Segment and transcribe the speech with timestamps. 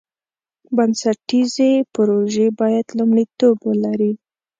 [0.75, 4.11] بنسټیزې پروژې باید لومړیتوب ولري.